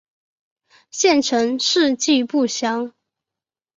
[0.89, 2.95] 县成事迹不详。